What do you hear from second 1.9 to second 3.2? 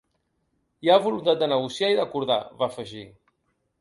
i d’acordar, va afegir.